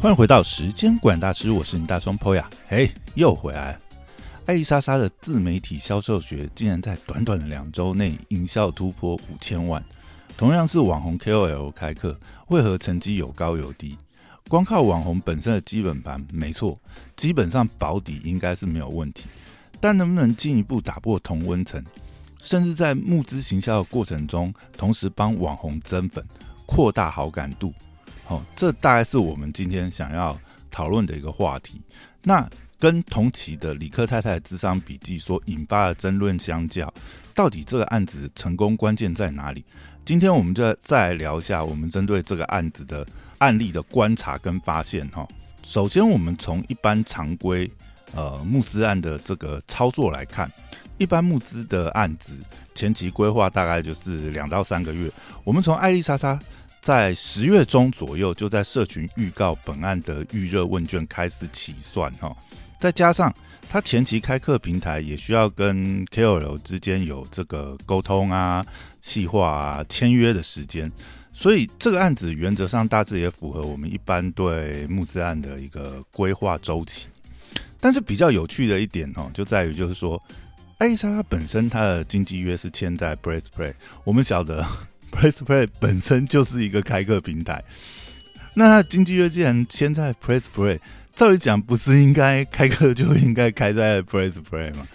[0.00, 3.80] 欢迎回到时间管大师，我是你大双 Po 呀，嘿，又回来了。
[4.46, 9.84] 艾丽莎莎的自媒体销售学竟然在短短的两周内营销突破五千万。
[10.38, 12.18] 同样是网红 KOL 开课，
[12.48, 13.94] 为何成绩有高有低？
[14.48, 16.80] 光靠网红本身的基本盘，没错，
[17.14, 19.26] 基本上保底应该是没有问题。
[19.80, 21.84] 但能不能进一步打破同温层，
[22.40, 26.24] 甚至在募资行销的过程中，同时帮网红增粉，
[26.64, 27.74] 扩大好感度？
[28.30, 30.38] 哦，这大概是我们今天想要
[30.70, 31.82] 讨论的一个话题。
[32.22, 32.48] 那
[32.78, 36.92] 跟同期的李克太太的智商笔记所引发的争论相较，
[37.34, 39.64] 到底这个案子成功关键在哪里？
[40.04, 43.04] 今天我们就再来聊一下我们针对这个案子的
[43.38, 45.06] 案例的观察跟发现。
[45.08, 45.26] 哈，
[45.64, 47.68] 首先我们从一般常规
[48.14, 50.50] 呃募资案的这个操作来看，
[50.98, 52.32] 一般募资的案子
[52.76, 55.10] 前期规划大概就是两到三个月。
[55.42, 56.38] 我们从艾丽莎莎。
[56.80, 62.34] 在十月中左右，就在社群预告本案的预热问卷开始起算哈，
[62.78, 63.32] 再加上
[63.68, 68.64] 他前期开课平台也需要跟 KOL 之间有这个沟通啊、
[69.00, 70.90] 细化啊、签约的时间，
[71.34, 77.08] 所以这个案子原则上大致也符合我们一般对募资案的一个规划周期。
[77.78, 80.20] 但是比较有趣的一点哈，就在于就是说，
[80.78, 84.66] 艾丽莎本身她的经纪约是签在 Braceplay，我们晓得。
[85.10, 87.62] Press Play 本身就是一个开课平台，
[88.54, 90.78] 那经济约既然签在 Press Play，
[91.14, 94.86] 照理讲不是应该开课就应该开在 Press Play 吗？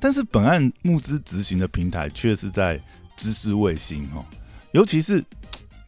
[0.00, 2.80] 但是本案募资执行的平台却是在
[3.16, 4.24] 知识卫星哦，
[4.72, 5.24] 尤其是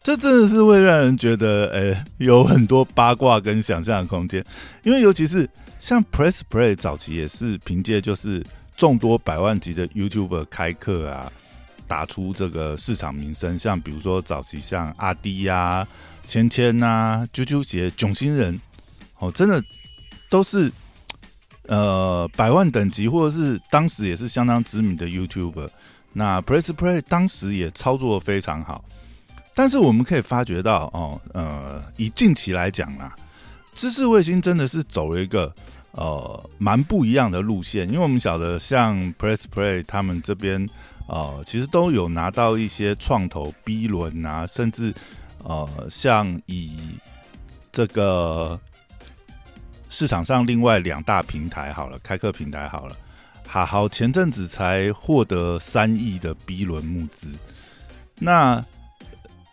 [0.03, 4.43] 这真的是会让人觉得，诶，有很多八卦跟想象的空间，
[4.83, 8.43] 因为尤其是像 Press Play 早期也是凭借就是
[8.75, 11.31] 众多百万级的 YouTuber 开课啊。
[11.91, 15.85] 打出这个市场名声，像比如说早期像阿迪呀、
[16.25, 18.57] 芊芊呐、啾啾鞋、囧星人，
[19.19, 19.61] 哦，真的
[20.29, 20.71] 都是
[21.67, 25.67] 呃百万等级，或者是当时也是相当知名的 YouTuber。
[26.13, 28.85] 那 Press Play 当时也操作非常好，
[29.53, 33.13] 但是我们可以发觉到哦，呃，以近期来讲啦，
[33.73, 35.53] 知识卫星真的是走了一个
[35.91, 40.69] 呃蛮不一样的路线，因为我们晓得像 Press Play 他们这边。
[41.11, 44.93] 呃，其实都有拿到一些创投 B 轮啊，甚至
[45.43, 46.77] 呃，像以
[47.69, 48.57] 这个
[49.89, 52.95] 市场上另外两大平台好了，开课平台好了，
[53.45, 57.27] 好好前阵子才获得三亿的 B 轮募资。
[58.17, 58.63] 那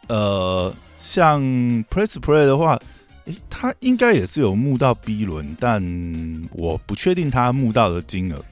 [0.07, 1.43] 呃，像
[1.91, 2.79] Press Play 的话，
[3.25, 5.83] 诶，他应该也是有募到 B 轮，但
[6.53, 8.45] 我不确定他募到的金额。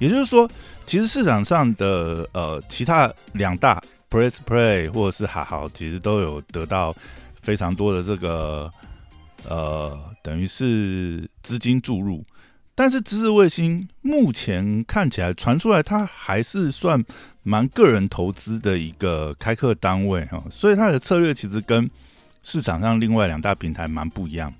[0.00, 0.50] 也就是说，
[0.86, 3.80] 其实市场上的呃其他两大
[4.10, 6.96] Press Play 或者是哈好，其实都有得到
[7.42, 8.68] 非常多的这个
[9.46, 12.24] 呃等于是资金注入，
[12.74, 17.04] 但是知识卫星目前看起来传出来，它还是算
[17.42, 21.88] 蛮个人投资的一个开课单位哈，所以它的策略其实跟
[22.42, 24.52] 市场上另外两大平台蛮不一样，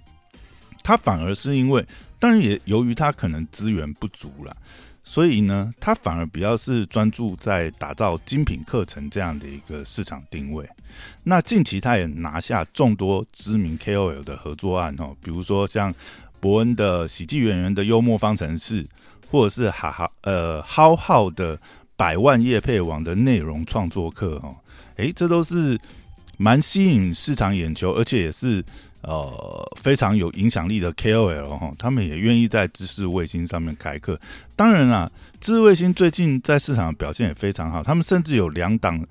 [0.83, 1.85] 它反而是因为，
[2.19, 4.55] 当然也由于它可能资源不足了。
[5.11, 10.65] 所以呢，他反而比较是专注在打造精品课程这样的一个市场定位。
[11.25, 15.93] 那近期他也拿下众多知名 KOL 的合作案哦，比如说像
[16.39, 18.87] 伯恩的喜剧演员的幽默方程式，
[19.29, 21.59] 或者是哈哈呃浩浩的
[21.97, 24.55] 百万叶配网的内容创作课哦，
[24.95, 25.77] 诶，这都是
[26.37, 28.65] 蛮吸引市场眼球，而且也是。
[29.03, 34.21] 呃，非常有影响力的 KOL 哈，他们也愿意在知识卫星上面开课。
[34.55, 39.03] 当然啦，知识卫星最近在市场表现也非常好，他们甚至有两档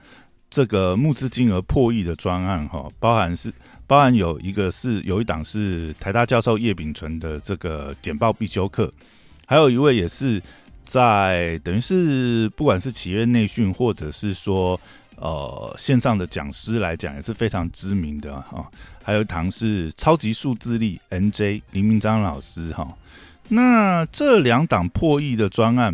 [0.47, 3.51] 这个募资金额破亿的专案哈，包含是
[3.87, 8.93] 包含有一个是有一档是台大教授叶秉纯的这个简报必修课，
[9.47, 10.39] 还有一位也是
[10.83, 14.79] 在等于是不管是企业内训或者是说。
[15.21, 18.65] 呃，线上的讲师来讲也是非常知名的哈，
[19.03, 22.87] 还有一堂是超级数字力 NJ 林明章老师哈。
[23.49, 25.93] 那这两档破亿的专案，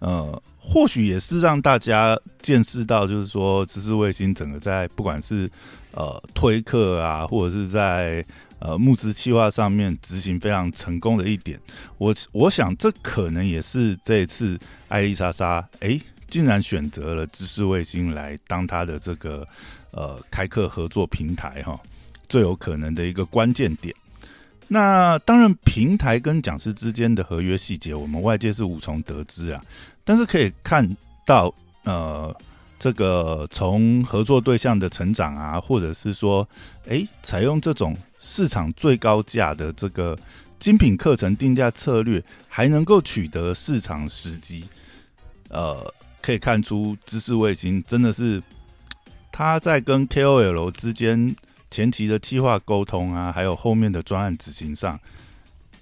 [0.00, 5.48] 呃，或许也是让大家见识到，就是说知识卫星整个在不管是
[5.92, 8.24] 呃推课啊，或者是在
[8.58, 11.60] 呃募资计划上面执行非常成功的一点。
[11.96, 16.00] 我我想这可能也是这一次艾丽莎莎哎。
[16.28, 19.46] 竟然选择了知识卫星来当他的这个
[19.90, 21.80] 呃开课合作平台哈，
[22.28, 23.94] 最有可能的一个关键点。
[24.70, 29.64] 那当然，平台跟讲师之间的合约细节，我们外界是无从得知啊。
[30.04, 30.86] 但是可以看
[31.24, 31.50] 到，
[31.84, 32.36] 呃，
[32.78, 36.46] 这个从合作对象的成长啊，或者是说，
[36.86, 40.14] 哎，采用这种市场最高价的这个
[40.58, 44.66] 精品课程定价策略，还能够取得市场时机，
[45.48, 45.94] 呃，
[46.28, 48.42] 可以看出知识卫星真的是
[49.32, 51.34] 他在跟 KOL 之间
[51.70, 55.00] 前期的计划沟通啊，还有后面的专案执行上，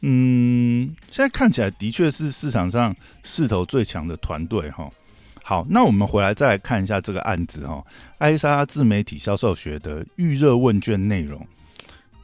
[0.03, 2.95] 嗯，现在看起来的确是市场上
[3.25, 4.89] 势头最强的团队哈。
[5.43, 7.83] 好，那我们回来再来看一下这个案子哈，
[8.19, 11.45] 艾莎自媒体销售学的预热问卷内容。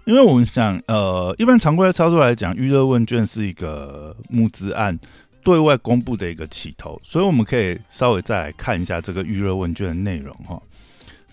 [0.05, 4.97] 因为我们想，呃，一般常规的操作来讲，预热问卷是一个募资案
[5.43, 10.61] 对外公布的一个起头，所以我们可以稍微再来看一下这个预热问卷的内容哈。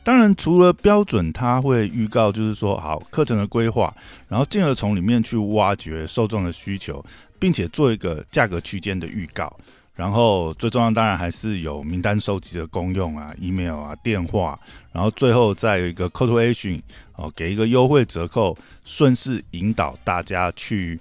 [0.04, 3.94] 当然，除了标准，它会预告就是说，好课程的规划，
[4.28, 7.04] 然后进而从里面去挖掘受众的需求，
[7.38, 9.54] 并且做一个价格区间的预告。
[9.96, 14.58] 然后最重要当然还是有名单收集的功用啊，email 啊，电话，
[14.94, 16.82] 然后最后再有一个 call to action
[17.18, 20.98] 哦，给一个优惠折扣，顺势引导大家去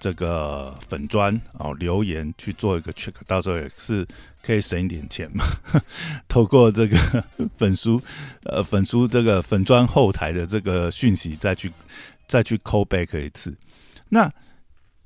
[0.00, 4.04] 这个粉砖哦留言去做一个 check，到时候也是
[4.42, 5.44] 可以省一点钱嘛。
[6.26, 7.24] 透过这个
[7.56, 8.02] 粉书
[8.42, 11.70] 呃粉书这个粉砖后台的这个讯息再去
[12.26, 13.54] 再去 call back 一次，
[14.08, 14.32] 那。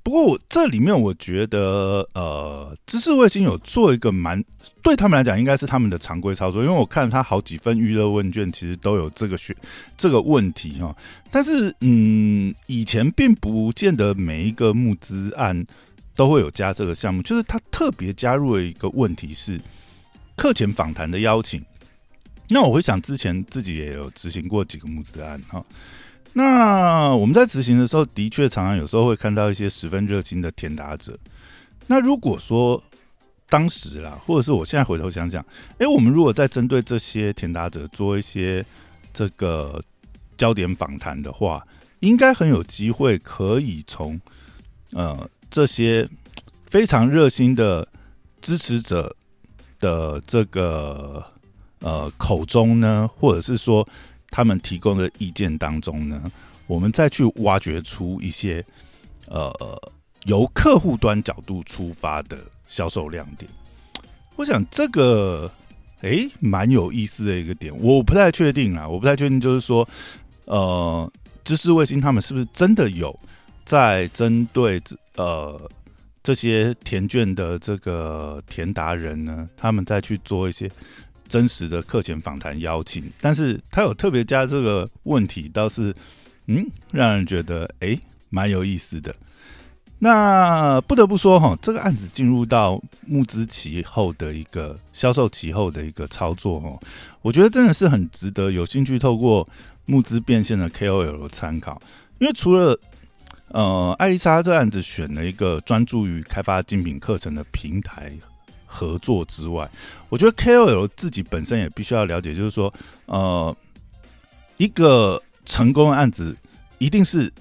[0.05, 4.45] 不过我这里面我觉得，呃，知识卫星有做一个蛮
[4.83, 9.57] 对他们来讲，应该是他们的常规操作，因为我看他好几份预热问卷，其实都有这个选
[9.97, 10.95] 这个问题哈。
[11.31, 15.67] 但是，嗯，以前并不见得每一个募资案
[16.15, 19.59] 都会有加这个项目，就是他特别加入了一个问题是
[20.37, 21.65] 课前访谈的邀请。
[22.51, 25.65] 那我会想，之前自己也有执行过几个募资案哈。
[26.37, 31.17] 那我们在执行的时候，的确常常有时候会看到一些十分热心的填答者。
[31.87, 32.83] 那如果说
[33.49, 35.41] 当时啦，或者是我现在回头想想，
[35.79, 38.67] 哎，我们如果在针对这些填答者做一些
[39.13, 39.81] 这个
[40.37, 41.65] 焦点访谈的话，
[42.01, 44.21] 应该很有机会可以从
[44.91, 46.09] 呃这些
[46.67, 47.87] 非常热心的
[48.43, 49.15] 支持者
[49.79, 51.25] 的这个
[51.79, 53.89] 呃口中呢，或者是说。
[54.35, 56.21] 他们提供的意见当中呢，
[56.67, 58.65] 我们再去挖掘出一些
[59.29, 59.81] 呃
[60.25, 62.37] 由客户端角度出发的
[62.67, 63.49] 销售亮点。
[64.35, 65.49] 我想这个
[66.01, 69.89] 诶蛮有意思的一个点，我不太确定啊，我不太确定，就是说
[70.47, 71.09] 呃，
[71.45, 73.17] 知识卫星他们是不是真的有
[73.65, 74.83] 在针对
[75.15, 75.71] 呃
[76.25, 80.69] 这些填卷的这个填答人呢，他们再去做一些。
[81.29, 85.95] 真实的课前访谈邀请，但是他有特别加这个问题，倒是
[86.47, 87.99] 嗯，让人觉得哎，
[88.31, 89.15] 蛮有意思的。
[89.99, 96.79] 那不得不说哈，这个案子进入到募资期后的一个销售期后的一个操作哦，
[97.23, 99.49] 我觉得真的是很值得有兴趣透过
[99.87, 101.81] 募资变现的 KOL 参考，
[102.19, 102.79] 因为除了
[103.49, 108.13] 呃艾丽莎这案子选了一个专注于开发精品课程的平台。
[108.75, 109.71] 合作之外，
[110.09, 112.75] 我觉得 KOL 自己本身也必须要了解，就是说，
[113.07, 113.57] 呃，
[114.57, 116.37] 一个成功的案子
[116.79, 117.33] 一定是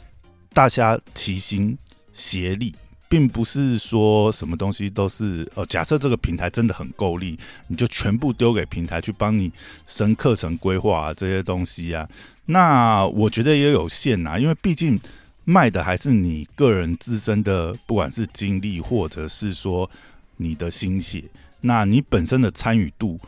[0.54, 1.76] 大家齐心
[2.14, 2.76] 协力，
[3.10, 9.52] 并不是说什么东西都是呃，假设这个平台真的很够力，你就全部丢给平台去帮你
[9.88, 12.08] 升课程规划啊这些东西啊，
[12.46, 15.00] 那我觉得也有限呐，因为毕竟
[15.46, 19.90] 卖的还是你个人自身的，不管是精力或者是说。
[20.38, 21.24] 你的心血，
[21.62, 23.20] 那你本身的参与度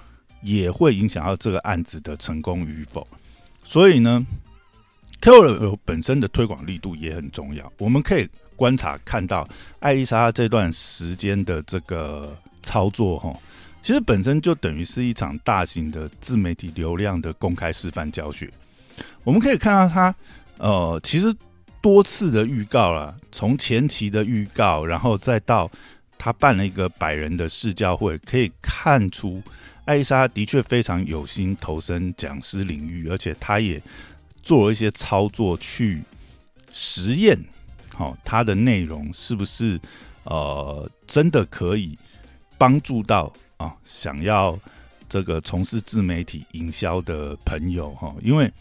[0.42, 3.08] 也会影响到这个案子的成功与否。
[3.64, 4.26] 所以呢
[5.22, 7.72] ，KOL 本身的推广力度也很重要。
[7.78, 9.48] 我们可以观察看到，
[9.80, 13.34] 艾丽莎这段时间的这个操作，哈，
[13.82, 18.52] 其实本身就等于是一场大型的自媒体流量的公开示范教学。
[19.24, 20.16] 我们可以看到，他
[20.58, 21.34] 呃，其实
[21.82, 25.72] 多次的预告了，从前期的预告，然后再到。
[26.18, 29.42] 他办了一个百人的试教会，可以看出
[29.86, 33.80] 艾莎的确非常有心投身讲师领域，而且他也
[34.42, 36.02] 做了一些操作去
[36.74, 37.38] 实验，
[37.96, 39.80] 好，他的内容是不是
[40.24, 41.96] 呃真的可以
[42.58, 44.60] 帮助到啊想要
[45.08, 48.16] 这个从事自媒体营销的朋友哈？
[48.24, 48.52] 因为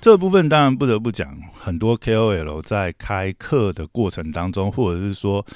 [0.00, 5.46] 这部分当然不得不讲，很多 KOL 在开课的过程当中，或者是说。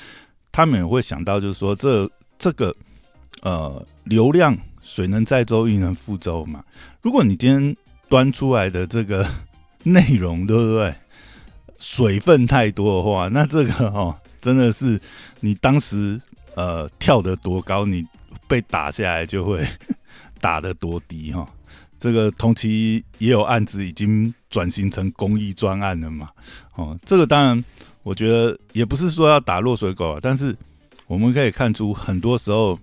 [0.52, 2.75] 他们也会想到，就是说，这这个
[3.42, 6.64] 呃流量水能载舟，亦能覆舟嘛。
[7.02, 7.76] 如果你今天
[8.09, 9.26] 端出来的这个
[9.85, 10.95] 内容，对不对？
[11.78, 15.00] 水分太多的话，那这个哦，真的是
[15.40, 16.21] 你当时
[16.54, 18.07] 呃跳得多高，你
[18.47, 19.66] 被打下来就会
[20.40, 21.49] 打得多低哈。
[22.00, 26.30] 这个同期也有案子已经转型成公益专案了嘛？
[26.75, 27.64] 哦，这个当然
[28.02, 30.57] 我觉得也不是说要打落水狗啊，但是
[31.07, 32.76] 我们可以看出很多时候。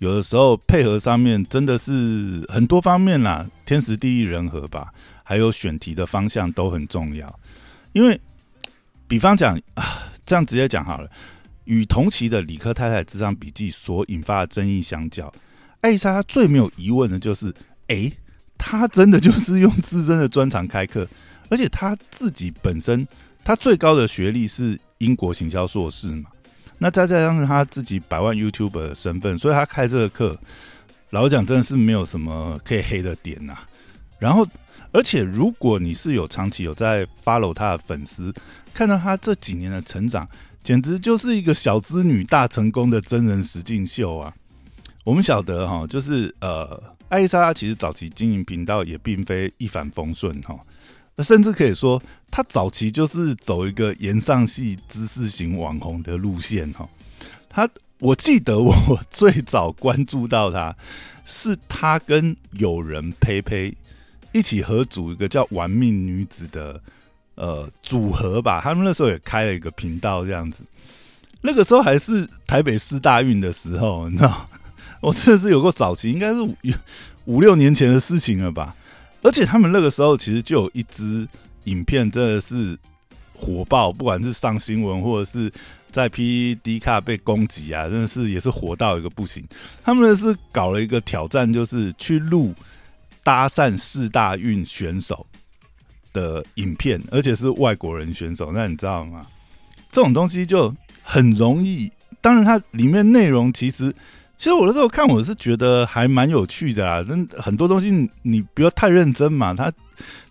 [0.00, 4.92] 有的时候配合上面真的是很多方面啦，天时地利人和吧，
[5.22, 7.40] 还有选题的方向都很重要。
[7.92, 8.20] 因为，
[9.06, 11.08] 比方讲啊，这样直接讲好了，
[11.64, 15.32] 与同期的理科太太智商笔记所引发的争议相较，
[15.80, 17.54] 艾莎她最没有疑问的就是，
[17.86, 18.12] 哎，
[18.66, 21.06] 他真的就是用自身的专长开课，
[21.50, 23.06] 而且他自己本身
[23.44, 26.30] 他最高的学历是英国行销硕士嘛。
[26.78, 30.36] 那再加上他自己百万 YouTube 的身份，所以他开这个课，
[31.10, 33.58] 老讲真的是没有什么可以黑的点呐。
[34.18, 34.46] 然后，
[34.92, 38.32] 而且如果你是有长期有在 follow 他的粉丝，
[38.72, 40.26] 看到他这几年的成长，
[40.62, 44.34] 简直就是一个小资女大成功的真人实境秀啊！
[45.04, 50.58] 我们晓得哈，就是呃，艾丽莎其实早期经营频道也并非一帆风顺哈。
[51.18, 56.88] 甚至可以说，他早期就是走一个岩上系知识型网红的路线哈。
[57.48, 57.68] 他
[58.00, 58.74] 我记得我
[59.10, 60.74] 最早关注到他，
[61.24, 63.72] 是他跟友人呸呸
[64.32, 66.80] 一起合组一个叫“玩命女子”的
[67.36, 68.60] 呃组合吧。
[68.60, 70.64] 他们那时候也开了一个频道这样子。
[71.42, 74.48] 那个时候还是台北市大运的时候，你知道，
[75.04, 76.56] 我真的是有过早期，应该是五
[77.26, 78.74] 五六年前的事情了吧。
[79.22, 81.28] 而且他们那个时候其实就有一支
[81.64, 82.78] 影片，真的是
[83.34, 85.52] 火爆，不管是上新闻或者是
[85.90, 89.44] 在 P D 卡被攻击啊，真的是也是火到一个不行。
[89.82, 92.54] 他们是搞了一个挑战，就是去录
[93.22, 95.26] 搭讪四大运选手
[96.12, 98.52] 的影片，而且是外国人选手。
[98.52, 99.26] 那你知道吗？
[99.92, 103.94] 这种东西就很容易，当然它里面内容其实。
[104.36, 107.04] 其实我那时候看，我是觉得还蛮有趣的啦。
[107.08, 109.72] 那很多东西你不要太认真嘛，它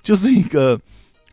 [0.03, 0.79] 就是一个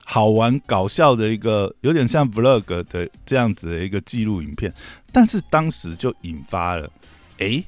[0.04, 4.72] 好玩搞笑的一个，有点像 vlog 的这样子的一个记录影片。
[5.12, 6.88] 但是当时就引发了，
[7.38, 7.62] 哎，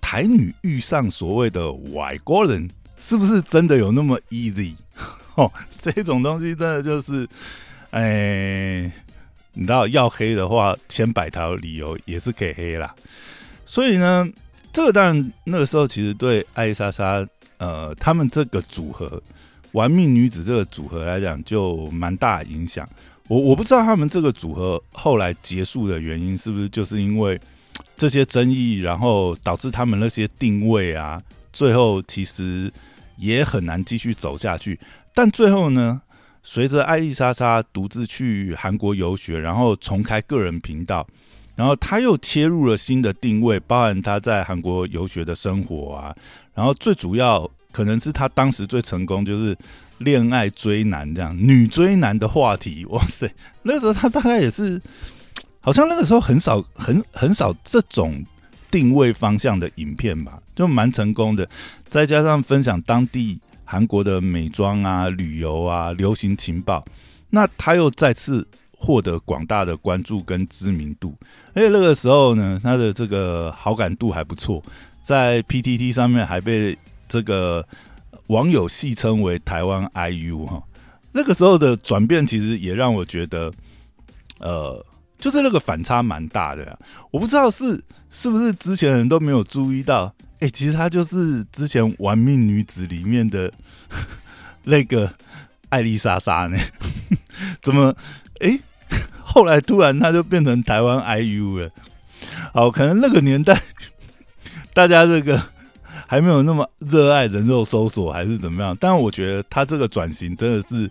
[0.00, 4.74] 台女遇上所谓的外国人，是不是真的有那么 easy？
[5.36, 7.26] 哦，这种东西真的就是，
[7.90, 8.82] 哎，
[9.54, 12.94] 你知道要黑的话，千百条理由也是可以黑啦。
[13.70, 14.28] 所以呢，
[14.72, 17.24] 这个当然那个时候其实对艾莎莎
[17.58, 19.22] 呃他们这个组合
[19.70, 22.88] “玩命女子”这个组合来讲就蛮大影响。
[23.28, 27.40] 我我不知道他们这个组合后来结束的原因是不是就是因为
[27.96, 31.22] 这些争议，然后导致他们那些定位啊，
[31.52, 32.68] 最后其实
[33.18, 34.76] 也很难继续走下去。
[35.14, 36.02] 但最后呢，
[36.42, 41.06] 随着艾丽莎莎独自去韩国游学，然后重开个人频道。
[41.60, 46.16] 然后他又切入了新的定位，包含他在韩国游学的生活啊。
[46.54, 49.54] 然后最主要可能是他当时最成功就是
[49.98, 52.86] 恋爱追男这样 女追男的话题。
[52.86, 53.30] 哇塞，
[53.62, 54.80] 那时候他大概也是，
[55.60, 58.24] 好像那个时候很少很很少这种
[58.70, 61.46] 定位方向的影片吧，就蛮成功的。
[61.90, 66.82] 再加上分享当地韩国的美妆啊、旅游啊、流行情报，
[67.28, 68.48] 那他又再次。
[68.82, 71.14] 获得广大的关注跟知名度，
[71.52, 74.62] 而且那个时候呢，他的这个好感度还不错，
[75.02, 77.62] 在 PTT 上面还被这个
[78.28, 80.62] 网友戏称为台湾 IU 哈。
[81.12, 83.52] 那个时候的转变其实也让我觉得，
[84.38, 84.82] 呃，
[85.18, 86.78] 就是那个反差蛮大的。
[87.10, 87.78] 我不知道是
[88.10, 93.52] 是不是之前人都没有注意到，哎，其实他就是之前《玩命女子》里面的
[94.64, 95.12] 那个
[95.68, 96.56] 艾丽莎莎呢？
[97.62, 97.94] 怎么？
[98.40, 98.58] 哎？
[99.32, 101.70] 后来突然他就变成台湾 IU 了，
[102.52, 103.56] 好，可能那个年代
[104.74, 105.40] 大家这个
[106.08, 110.90] 还没有那么热爱人肉搜索还是怎么样，但我觉得他这个转型真的是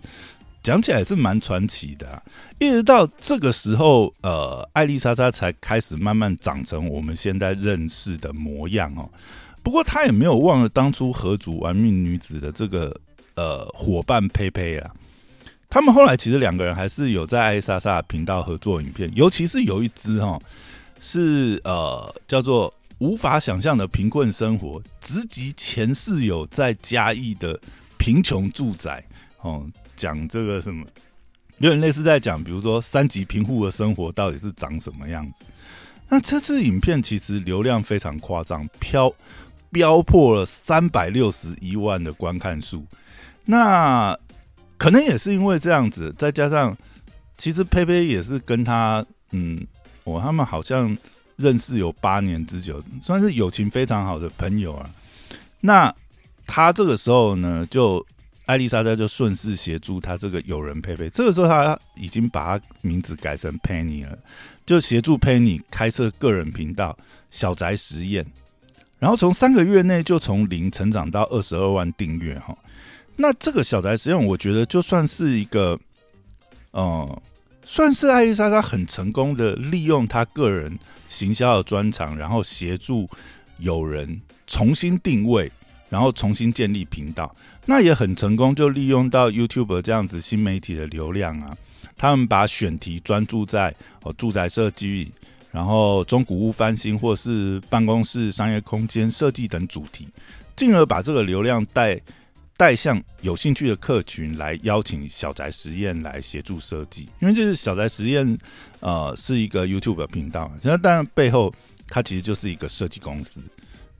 [0.62, 2.22] 讲起来是蛮传奇的，
[2.58, 9.06] 一直到这个时候，呃，艾丽莎莎才开始慢慢长成我们现在认识的模样哦。
[9.62, 12.98] 不过他也没有忘了当初合组玩命女子的这个
[13.34, 14.90] 呃伙伴佩佩啊。
[15.70, 20.36] 他们后来其实两个人还是有在艾莎莎频道合作影片，尤其是有一支哈，
[21.00, 27.56] 是呃叫做无法想象的贫困生活，直击前室友在嘉义的
[27.96, 29.02] 贫穷住宅
[29.42, 30.84] 哦，讲这个什么，
[31.58, 35.46] 有点类似在讲，比如说三级贫户的生活到底是长什么样子。
[36.08, 39.14] 那这支影片其实流量非常夸张，飘
[39.70, 42.84] 飙破了三百六十一万的观看数，
[43.44, 44.18] 那。
[44.80, 46.74] 可能也是因为这样子，再加上
[47.36, 49.60] 其实佩佩也是跟他，嗯，
[50.04, 50.96] 我他们好像
[51.36, 54.88] 认识有八年之久，算是友情非常好的朋友啊。
[55.60, 55.94] 那
[56.46, 58.04] 他这个时候呢，就
[58.46, 61.10] 艾丽莎莎就顺势协助他这个友人佩佩。
[61.10, 64.18] 这个时候他已经把他名字改成 Penny 了，
[64.64, 66.96] 就协助 Penny 开设个人频道
[67.30, 68.24] “小宅实验”，
[68.98, 72.56] 然后从三个月内就从零成长到二十二万订阅哈。
[73.20, 75.78] 那这个小宅实验，我觉得就算是一个，
[76.70, 77.22] 呃，
[77.66, 83.08] 算是艾丽莎莎很成功的利用她个人行销的专长，然后协助
[83.58, 85.52] 有人重新定位。
[85.90, 87.34] 然后重新建立频道，
[87.66, 91.50] 那也很成功，就利用到 YouTube 这样子新媒体的流量啊。
[91.98, 93.74] 他们把选题专注在
[94.04, 95.10] 哦住宅设计，
[95.50, 100.06] 然后中古屋翻新，或是办公室商业空间设计等主题，
[100.54, 102.00] 进而把这个流量带
[102.60, 107.08] 带向有兴趣的客群，来邀请小宅实验来协助设计。
[107.18, 108.38] 因为这是小宅实验，
[108.80, 111.50] 呃，是一个 YouTube 频道，那当然背后
[111.88, 113.40] 它其实就是一个设计公司。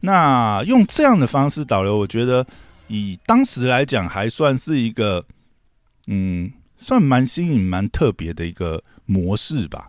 [0.01, 2.47] 那用这样的方式导流，我觉得
[2.87, 5.25] 以当时来讲，还算是一个
[6.09, 9.89] 嗯，算蛮新颖、蛮特别的一个模式吧。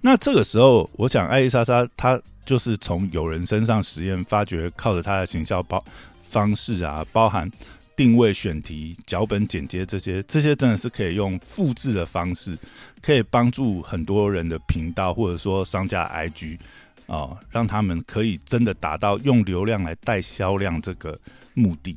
[0.00, 2.16] 那这个时候，我想艾丽莎莎她
[2.46, 5.84] 就是从有人身上实验，发觉靠着她的行销包
[6.30, 7.50] 方式啊，包含
[7.96, 12.56] 定位、选题、脚本剪接这些，这些真的是可以用复制的方式，
[13.02, 16.58] 可以帮助很多人的频道或者说商家 IG。
[17.06, 21.18] 哦，让他们可以真的达到用流量来带销量这个
[21.54, 21.96] 目的。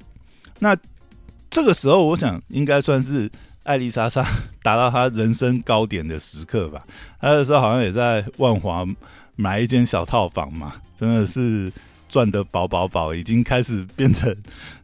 [0.58, 0.76] 那
[1.52, 3.30] 这个时候，我想应该算是
[3.62, 4.26] 艾丽莎莎
[4.64, 6.84] 达到她人生高点的时刻吧。
[7.22, 8.84] 她那时候好像也在万华
[9.36, 11.72] 买一间小套房嘛，真的是
[12.14, 14.32] 赚得饱饱饱，已经开始变成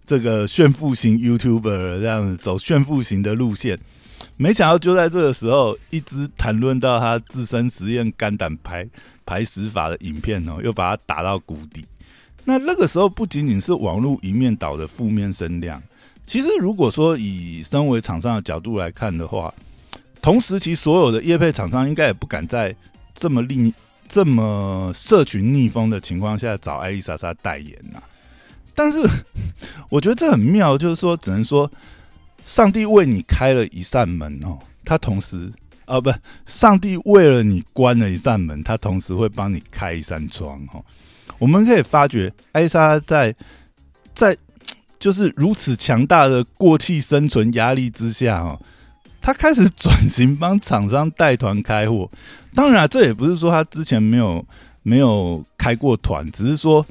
[0.04, 3.78] 这个炫富型 YouTuber 这样子走炫富型的路线。
[4.36, 8.88] 没想到就在这个时候，一直谈论到他自身实验肝胆排
[9.28, 11.86] 排石法的影片哦，又把他打到谷底。
[12.46, 15.80] 那那个时候不仅仅是网络一面倒的负面声量，
[16.26, 19.54] 其实如果说以身为厂商的角度来看的话，
[20.20, 22.76] 同时期所有的业配厂商应该也不敢在
[23.14, 23.72] 这么逆、
[24.10, 28.02] 这么社群逆风的情况下找艾丽莎莎代言呐。
[28.76, 29.00] 但是
[29.90, 31.72] 我觉得这很妙，就是说，只能说。
[32.46, 35.52] 上帝为你开了一扇门哦，他同时
[35.86, 36.12] 啊，不，
[36.48, 40.84] 上帝为了你关了一扇门，他同时会帮你开一扇窗哦。
[41.38, 43.36] 我们可以发觉，艾莎在
[44.16, 44.36] 在
[44.98, 48.60] 就是如此强大的过气生存压力之下哦，
[49.22, 52.10] 他开始转型帮厂商带团开货。
[52.54, 54.46] 当然，这也不是说他之前没有
[54.84, 56.86] 没有开过团，只是说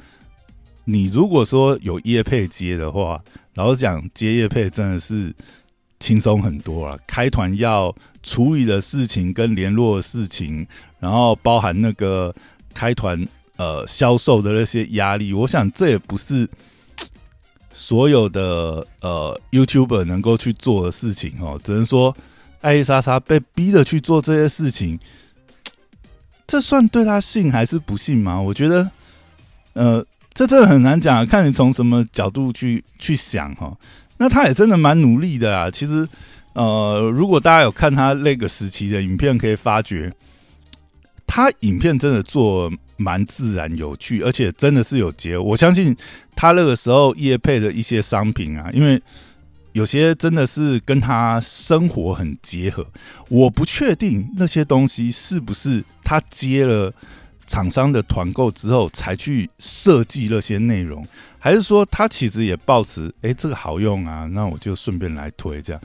[0.85, 3.21] 你如果说有业配接的话。
[3.55, 5.35] 老实讲，接业配真的是
[5.99, 6.97] 轻松很多了。
[7.05, 10.65] 开团要处理的事情跟联络的事情，
[10.97, 12.33] 然后包含那个
[12.73, 13.21] 开团
[13.57, 16.47] 呃销售的那些压力，我想这也不是
[17.73, 21.59] 所有的呃 YouTuber 能够去做的事情哦。
[21.63, 22.15] 只能说
[22.61, 24.99] 艾丽莎莎被逼着去做这些事情，
[26.47, 28.39] 这算对他信还是不信吗？
[28.39, 28.91] 我觉得，
[29.73, 30.05] 呃。
[30.31, 33.75] 这真的很难讲，看你从什么角度去去想哈。
[34.19, 35.69] 那他也真的蛮努力的啊。
[35.69, 36.07] 其实，
[36.53, 40.13] 呃，如果大家有看他那个时期的影片，可以发觉
[41.27, 45.35] 他影片真的做蛮自然、有趣，而且真的是有结。
[45.35, 45.95] 我相信
[46.35, 49.01] 他那个时候业配的一些商品啊，因为
[49.71, 52.85] 有些真的是跟他生活很结合。
[53.29, 56.93] 我不确定那些东西是不是他接了。
[57.47, 61.03] 厂商的团购之后才去设计那些内容，
[61.39, 65.81] 还是说他其实也抱持哎这个好用啊，那我就顺便来推这样，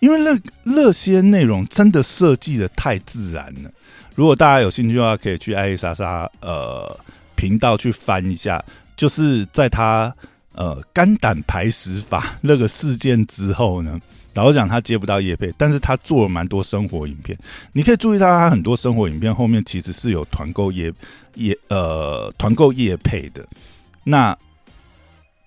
[0.00, 3.70] 因为那那些内容真的设计的太自然了。
[4.14, 6.98] 如果大家有兴趣的话，可以去艾丽莎莎呃
[7.34, 8.62] 频道去翻一下，
[8.96, 10.14] 就是在他
[10.54, 13.98] 呃肝胆排石法那个事件之后呢。
[14.34, 17.38] 老实讲，他接不到叶配，但是他做了蛮多生活影片。
[17.74, 20.90] 你可以注意到，他很多生活影片后面其实是有团购业
[21.34, 23.46] 业呃团购业配的。
[24.04, 24.34] 那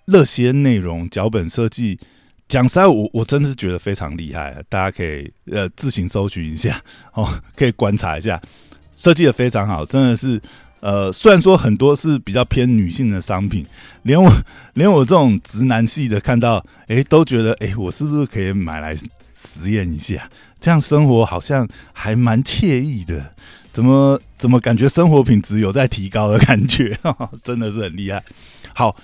[0.05, 1.99] 那些内容脚本设计，
[2.47, 6.81] 讲实在，我我真的是觉得非常厉害，大家可以呃自行搜寻一下
[7.13, 8.41] 哦，可以观察一下，
[8.95, 10.41] 设计的非常好，真的是。
[10.81, 13.65] 呃，虽然说很多是比较偏女性的商品，
[14.03, 14.31] 连我
[14.75, 18.95] 连我这种直男系的看到，哎，都觉得，哎，我是不是可以买来
[19.33, 20.29] 实验一下？
[20.59, 23.33] 这样生活好像还蛮惬意的，
[23.73, 26.95] 怎么怎么感觉生活品质有在提高的感觉？
[27.41, 28.23] 真的是很厉害。
[28.75, 28.95] 好，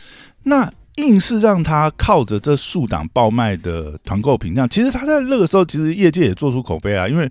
[0.43, 7.29] 那硬是让他靠着这数档爆卖的团购品，这样其实他在那个时候，其实业界也做出口碑啊，因为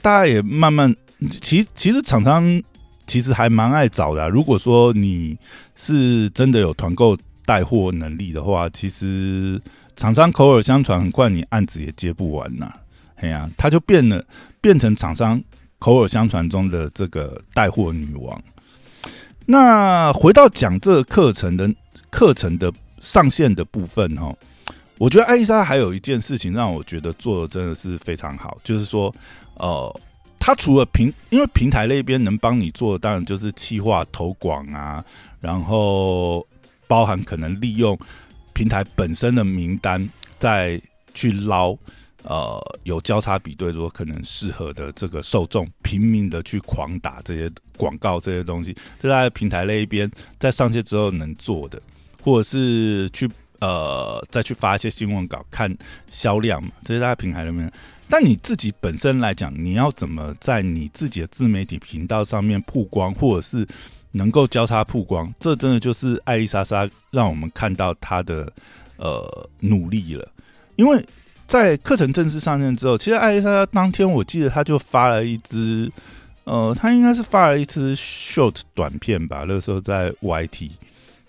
[0.00, 0.94] 大家也慢慢，
[1.40, 2.62] 其其实厂商。
[3.06, 4.30] 其实还蛮爱找的。
[4.30, 5.36] 如果说你
[5.74, 9.60] 是真的有团购带货能力的话，其实
[9.94, 12.72] 厂商口耳相传，很快你案子也接不完呐。
[13.16, 14.24] 哎呀，他就变了，
[14.58, 15.38] 变成厂商
[15.78, 18.42] 口耳相传中的这个带货女王。
[19.44, 21.70] 那回到讲这个课程的
[22.08, 22.72] 课程的
[23.04, 24.34] 上线的部分哈，
[24.98, 29.14] 我觉得艾丽莎还有一件事情让我觉得做的真的是非常好，就是说，
[29.56, 30.00] 呃，
[30.40, 35.04] 他除了平，因为平台那边能帮你做的，当然就是企划投广啊，
[35.38, 36.44] 然后
[36.88, 37.96] 包含可能利用
[38.54, 40.08] 平台本身的名单
[40.40, 40.80] 再
[41.12, 41.76] 去捞。
[42.26, 51.78] 呃，有交叉比对，说可能适合的这个受众，拼命的去狂打这些广告这些东西，这在平台那一边在上线之后能做的，
[52.24, 55.76] 或者是去呃再去发一些新闻稿看
[56.10, 57.70] 销量嘛，这些在平台里面。
[58.08, 63.66] 但你自己本身来讲，你要怎么在你自己的自媒体频道上面曝光，或者是
[64.12, 68.50] 能够交叉曝光，这真的就是艾丽莎莎让我们看到她的
[68.96, 70.26] 呃努力了，
[70.76, 71.04] 因为。
[71.46, 75.92] 在课程正式上线之后，其实艾丽莎莎当天我记得她就发了一支，
[76.44, 80.70] 呃，她应该是发了一支 short 短片吧，那个时候在 YT，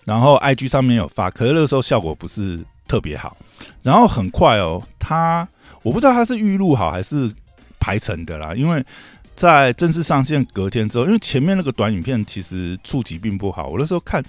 [0.06, 3.36] 然后 IG 上面有发，可是那个时候效果不是特别好，
[3.82, 5.46] 然后很快哦，他
[5.82, 7.30] 我不知道他是预录好还是
[7.78, 8.82] 排成的啦，因为。
[9.36, 14.24] 在正式上线隔天之后，因为前面那个短影片其实触及并不好，我那时候看，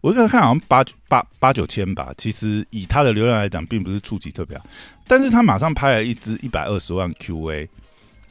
[0.00, 4.64] 我一开始看好像八八八九千吧，其实以它的流量来讲，并不是触及特别好。
[5.08, 7.66] 但是他马上拍了一支一百二十万 QA，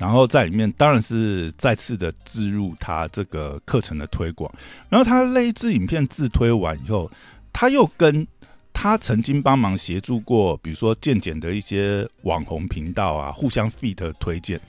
[0.02, 4.52] 然后在里面当然是再次的置入他这个课程的推广。
[4.90, 7.10] 然后他那一支影片自推完以后，
[7.54, 8.26] 他又跟
[8.74, 14.60] 他曾经帮忙协助过，比如说健检的一些网红频道啊，互相 fit 推荐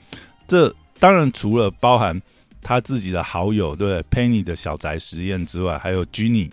[0.47, 0.71] 这。
[0.99, 2.21] 当然，除了包含
[2.61, 6.49] 他自己的好友，对 Penny 的小宅实验之外，还有 Jenny、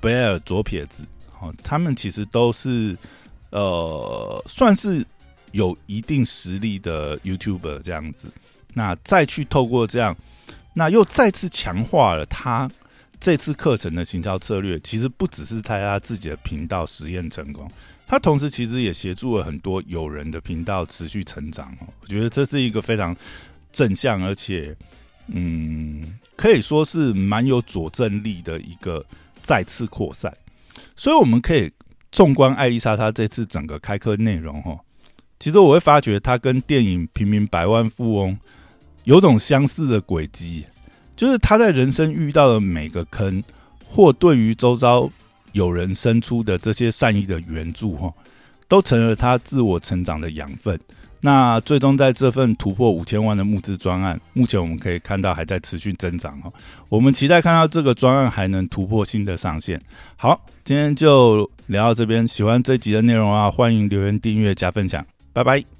[0.00, 1.04] 贝尔左撇子，
[1.40, 2.94] 哦，他们其实都是
[3.50, 5.02] 呃，算是
[5.52, 8.28] 有一定实力的 YouTuber 这样子。
[8.74, 10.16] 那再去透过这样，
[10.74, 12.70] 那又再次强化了他
[13.20, 14.78] 这次课程的行销策略。
[14.80, 17.70] 其实不只是在他自己的频道实验成功，
[18.06, 21.68] 他同时其实也协助了很多友人的频道持续成长。
[21.80, 23.16] 哦，我觉得这是一个非常。
[23.70, 24.74] 正向，而且，
[25.26, 29.04] 嗯，可以说是蛮有佐证力的一个
[29.42, 30.34] 再次扩散。
[30.96, 31.70] 所以，我们可以
[32.10, 34.80] 纵观艾丽莎她这次整个开课内容，哦，
[35.38, 38.32] 其实我会发觉他跟电影《平民百万富翁》
[39.04, 40.64] 有种相似的轨迹，
[41.14, 43.42] 就是他在人生遇到的每个坑，
[43.84, 45.08] 或对于周遭
[45.52, 48.12] 有人伸出的这些善意的援助，哈，
[48.66, 50.78] 都成了他自我成长的养分。
[51.20, 56.52] 那最终在这份突破五千万的募资专案，目前我们可以看到还在持续增长哈。
[56.88, 59.80] 我们期待看到这个专案还能突破新的上限。
[60.16, 62.26] 好，今天就聊到这边。
[62.28, 65.04] 喜欢这集的内容啊，欢迎留言、订阅、加分享。
[65.38, 65.68] Bye bye.